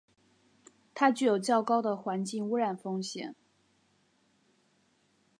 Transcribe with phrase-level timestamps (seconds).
[0.95, 3.35] 它具有较高的环境污染风险。